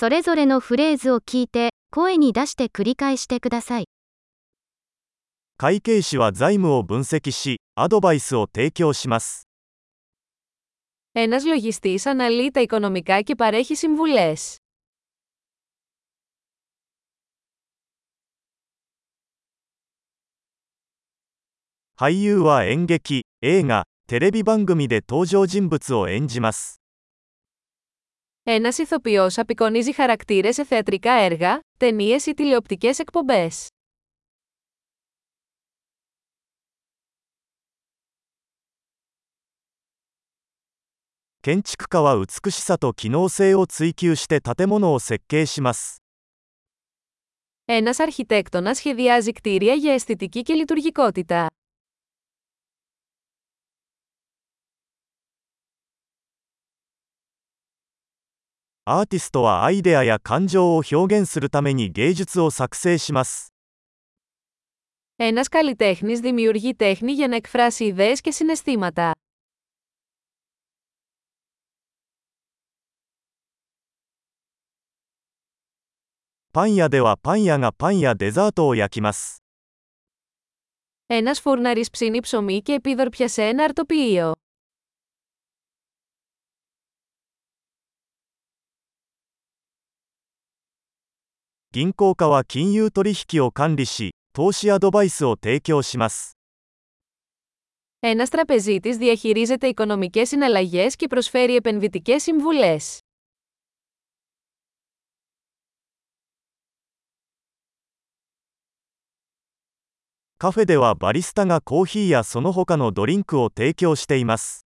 [0.00, 3.84] それぞれのフレーズを聞いて、声に出して繰り返してください。
[5.58, 9.46] 会計士は財務を分析し、アドバイスを提供します。
[11.12, 14.56] Ένας λογιστής αναλύει τα οικονομικά και παρέχει συμβουλές.
[21.96, 26.78] 俳優は演劇、映画、テレビ番組で登場人物を演じます。
[28.42, 33.68] Ένας ηθοποιός απεικονίζει χαρακτήρες σε θεατρικά έργα, ταινίες ή τηλεοπτικές εκπομπές.
[47.64, 51.46] Ένας αρχιτέκτονας σχεδιάζει κτίρια για αισθητική και λειτουργικότητα.
[58.87, 63.51] アーティストはアイデアや感情を表現するために芸術を作成します。
[65.15, 69.11] Ένας καλλιτέχνης δημιουργεί τέχνη για να εκφράσει ιδέες και συναισθήματα.
[76.51, 79.43] パン屋ではパン屋がパンやデザートを焼きます。
[81.07, 84.33] Ένας φούρναρης ψήνει ψωμί και επίδορπια σε ένα αρτοποιείο.
[91.71, 96.37] 銀行家は金融取引を管理し、投資アドバイスを提供します。
[97.99, 102.99] Ένας τραπεζίτης διαχειρίζεται οικονομικές συναλλαγές και προσφέρει επενδυτικές συμβουλές.
[110.37, 114.65] カフェではバリスタがコーヒーやその他のドリンクを提供しています。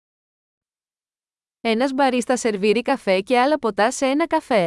[1.61, 4.67] Ένας μπαρίστα σερβίρει καφέ και άλλα ποτά σε ένα καφέ.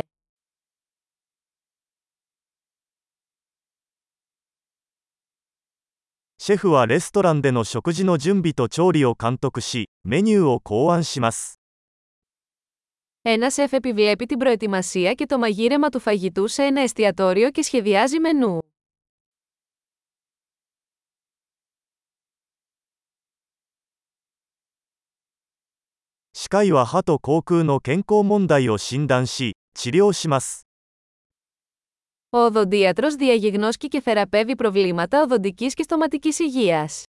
[6.45, 11.61] シェフはレストランでの食事の準備と調理を監督し、メニューを考案します。
[13.21, 18.19] Ένα σεφ επιβλέπει την προετοιμασία και το μαγείρεμα του φαγητού σε ένα εστιατόριο και σχεδιάζει
[18.19, 18.59] μενού.
[26.33, 30.64] 歯科医は歯と口腔の健康問題を診断し、治療します。
[32.30, 37.02] Ο οδοντίατρος διαγιγνώσκει και θεραπεύει προβλήματα οδοντικής και στοματικής υγείας.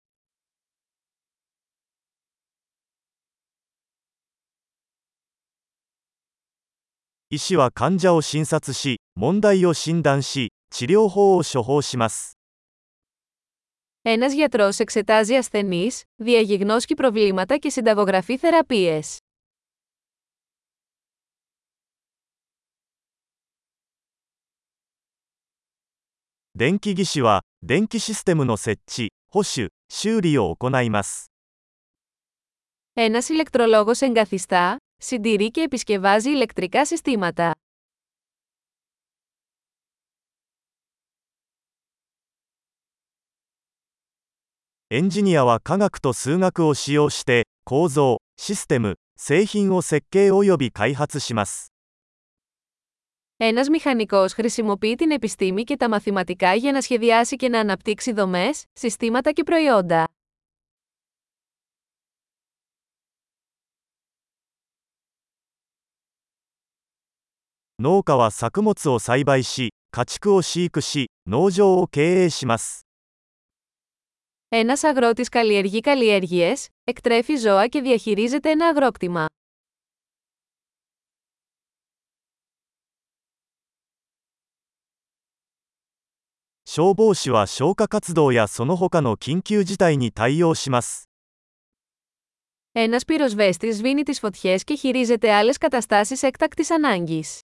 [7.29, 7.39] Η
[14.03, 19.19] ένας γιατρός εξετάζει ασθενείς, διαγιγνώσκει προβλήματα και συνταγογραφεί θεραπείες.
[26.60, 31.32] 電気技師は、電気システムの設置、保守、修理を行います。
[32.94, 37.54] Ένας ηλεκτρολόγος εγκαθιστά, συντηρεί και επισκευάζει ηλεκτρικά συστήματα.
[44.92, 51.72] エンジニアは科学と数学を使用して、構造、システム、製品を設計及び開発します。
[53.44, 58.64] Ένας μηχανικός χρησιμοποιεί την επιστήμη και τα μαθηματικά για να σχεδιάσει και να αναπτύξει δομές,
[58.74, 60.08] συστήματα και προϊόντα.
[67.82, 72.80] 農家は作物を栽培し、家畜を飼育し、農場を経営します。
[74.50, 79.26] Ένας αγρότης καλλιεργεί καλλιέργειες, εκτρέφει ζώα και διαχειρίζεται ένα αγρόκτημα.
[86.74, 91.10] 消防士は消火活動やその他の緊急事態に対応します。
[92.72, 97.40] Ένας πυροσβέστης σβήνει τις φωτιές και χειρίζεται άλλες καταστάσεις έκτακτης ανάγκης.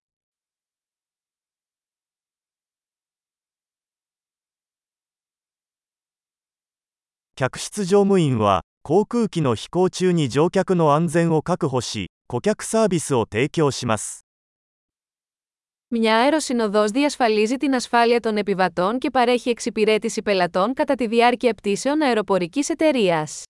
[15.92, 22.02] Μια αεροσυνοδός διασφαλίζει την ασφάλεια των επιβατών και παρέχει εξυπηρέτηση πελατών κατά τη διάρκεια πτήσεων
[22.02, 23.42] αεροπορικής εταιρείας.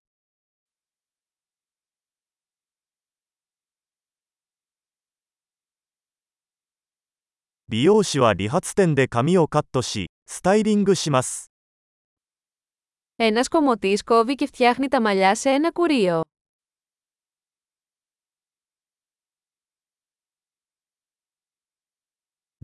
[13.16, 16.20] Ένας κομμωτής κόβει και φτιάχνει τα μαλλιά σε ένα κουρίο.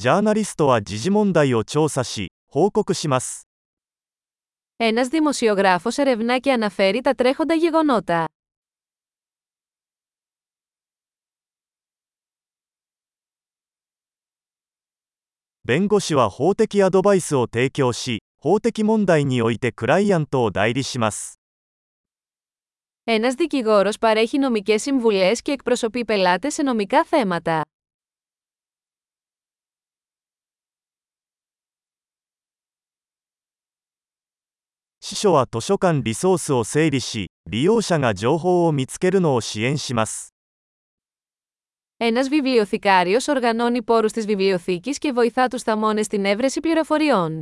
[0.06, 3.48] ジャーナリストは時事問題を調査し、報告します。
[4.78, 8.25] Ένας δημοσιογράφος ερευνά και αναφέρει τα τρέχοντα γεγονότα.
[15.63, 21.40] 弁護士は法的アドバイスを提供し、法的問題においてクライアントを代理します。
[23.04, 27.62] Ένας δικηγόρος παρέχει νομικές συμβουλές και εκπροσωπεί πελάτες σε νομικά θέματα.
[35.06, 40.34] 司書は図書館リソースを整理し、利用者が情報を見つけるのを支援します。
[41.98, 47.42] Ένας βιβλιοθηκάριος οργανώνει πόρους της βιβλιοθήκης και βοηθά τους θαμώνες στην έβρεση πληροφοριών.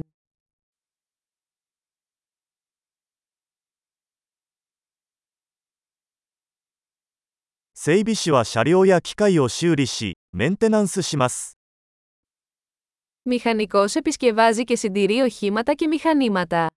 [7.81, 11.57] 整備士は車両や機械を修理し、メンテナンスします。
[13.23, 16.67] Μηχανικός επισκευάζει και συντηρεί οχήματα και μηχανήματα.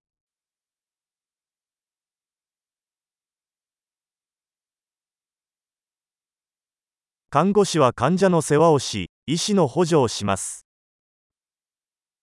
[7.30, 10.66] 看護師は患者の世話をし、医師の補助をします。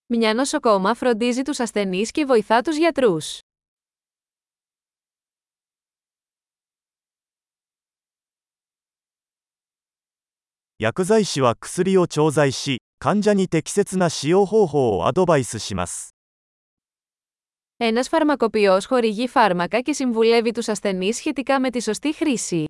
[0.07, 3.39] Μια νοσοκόμα φροντίζει τους ασθενείς και βοηθά τους γιατρούς.
[10.77, 16.10] 薬剤師は薬を調剤し、患者に適切な使用方法をアドバイスします。
[17.77, 22.66] Ένας φαρμακοποιός χορηγεί φάρμακα και συμβουλεύει τους ασθενείς σχετικά με τη σωστή χρήση.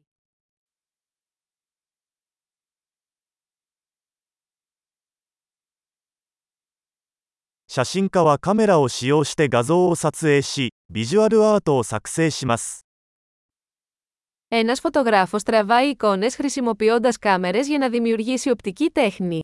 [7.73, 12.83] 写真家はカメラを使用して画像を撮影し、ビジュアルアートを作成します。
[14.47, 19.39] Ένας φωτογράφος τραβάει εικόνες χρησιμοποιώντας κάμερες για να δημιουργήσει οπτική τέχνη.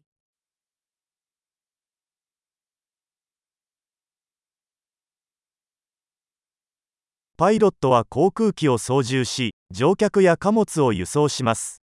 [7.37, 11.81] パイロットは航空機を操縦し、乗客や貨物を輸送します。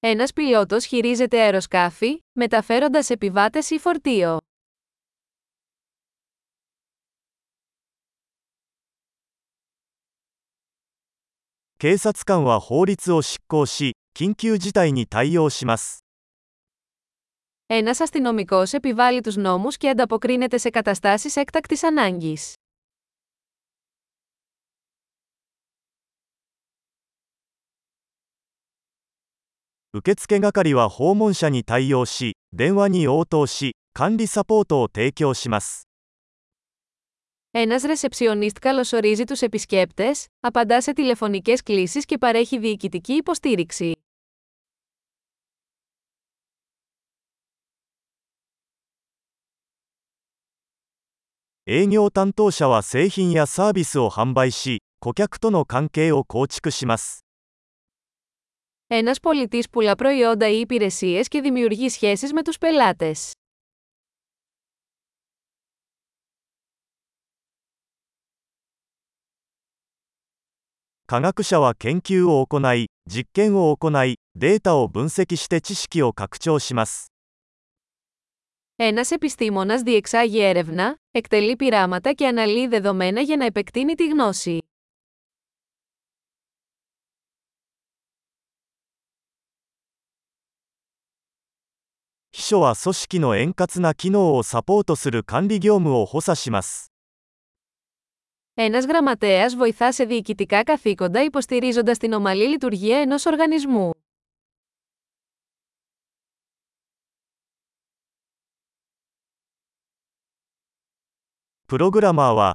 [0.00, 4.38] Ένας πιλότος χειρίζεται αεροσκάφη, μεταφέροντας επιβάτες ή φορτίο.
[11.80, 16.04] 警察官は法律を執行し、緊急事態に対応します。
[17.66, 22.54] Ένας αστυνομικός επιβάλλει τους νόμους και ανταποκρίνεται σε καταστάσεις έκτακτης ανάγκης.
[37.57, 43.91] Ένας ρεσεψιονίστ καλωσορίζει τους επισκέπτες, απαντά σε τηλεφωνικές κλήσεις και παρέχει διοικητική υποστήριξη.
[58.87, 63.33] Ένας πολιτής πουλά προϊόντα ή υπηρεσίες και δημιουργεί σχέσεις με τους πελάτες.
[71.10, 77.12] 科学者は研究を行い、実験を行い、データを分析して知識を拡張します。
[78.76, 84.58] Ένας επιστήμονας διεξάγει έρευνα, εκτελεί πειράματα και αναλύει δεδομένα για να επεκτείνει τη γνώση.
[92.32, 96.90] 秘書は組織の円滑な機能をサポートする管理業務を補佐します。
[98.57, 103.89] Ένας γραμματέας βοηθά σε διοικητικά καθήκοντα υποστηρίζοντας την ομαλή λειτουργία ενός οργανισμού.
[111.65, 112.51] Προγραμμά wa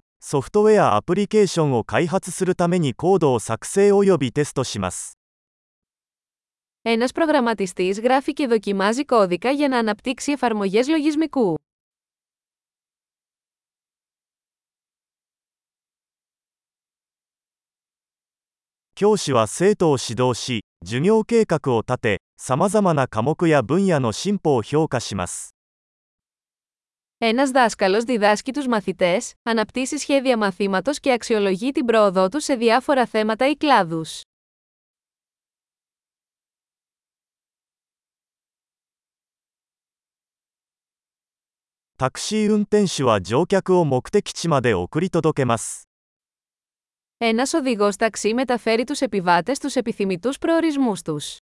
[6.82, 11.54] Ένας προγραμματιστής γράφει και δοκιμάζει κώδικα για να αναπτύξει εφαρμογές λογισμικού.
[18.99, 25.53] 教師は生徒を指導し、授業計画を立て、さまざまな科目や分野の進歩を評価します。
[27.17, 33.05] Ένας δάσκαλος διδάσκει τους μαθητές, αναπτύσσει σχέδια μαθήματος και αξιολογεί την πρόοδό τους σε διάφορα
[33.05, 34.21] θέματα ή κλάδους.
[41.97, 45.87] タクシー運転手は乗客を目的地まで送り届けます。
[47.22, 51.36] Ένας οδηγός ταξί μεταφέρει τους επιβάτες στους επιθυμητούς προορισμούς τους.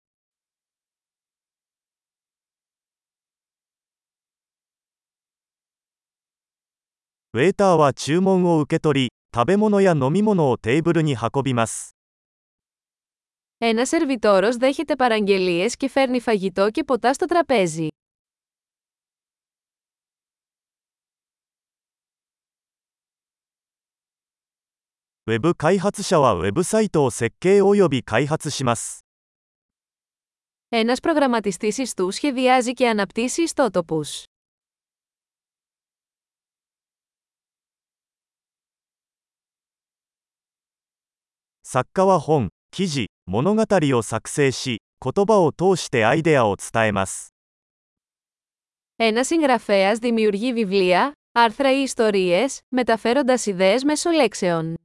[13.58, 17.88] Ένας σερβιτόρος δέχεται παραγγελίες και φέρνει φαγητό και ποτά στο τραπέζι.
[25.27, 29.05] ウェブ開発者はウェブサイトを設計及び開発します。
[30.69, 34.23] Ένας προγραμματιστής ιστού σχεδιάζει και αναπτύσσει ιστότοπους.
[41.61, 47.33] 作家は本、記事、物語を作成し、言葉を通してアイデアを伝えます。
[48.97, 54.75] Ένας συγγραφέας δημιουργεί βιβλία, άρθρα ή ιστορίες, μεταφέροντας ιδέες μέσω λέξεων.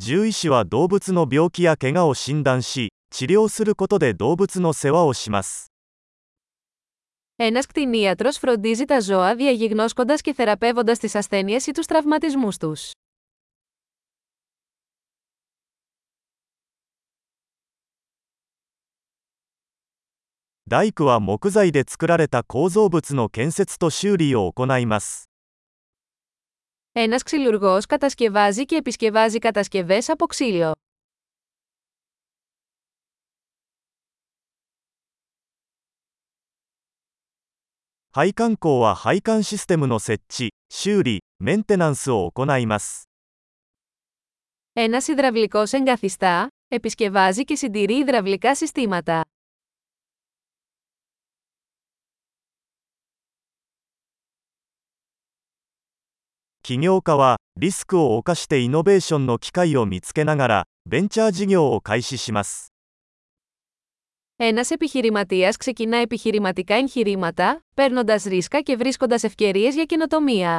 [0.00, 5.66] 獣医師は動物の病気や怪我を診断し、治療することで動物の世話をします。
[7.36, 12.90] Ένας κτηνίατρος φροντίζει τα ζώα διαγιγνώσκοντας και θεραπεύοντας τις ασθένειες ή τους τραυματισμούς τους.
[20.68, 25.25] 大工は木材で作られた構造物の建設と修理を行います。
[26.99, 30.71] Ένας ξυλουργός κατασκευάζει και επισκευάζει κατασκευές από ξύλο.
[44.73, 49.21] Ένας υδραυλικός εγκαθιστά, επισκευάζει και συντηρεί υδραυλικά συστήματα.
[56.66, 62.72] 起業家はリスクを冒してイノベーションの機会を見つけながらベンチャー事業を開始します。
[64.36, 70.56] Ένας επιχειρηματίας ξεκινά επιχειρηματικά εγχειρήματα, παίρνοντας ρίσκα και βρίσκοντας ευκαιρίες για καινοτομία.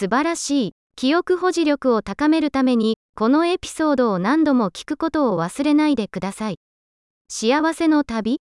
[0.00, 0.72] 素晴らしい。
[0.96, 6.56] 記憶保持力を高めるために、このエピソードを何度も聞くことを忘れないでください。
[7.27, 8.45] 幸せの旅？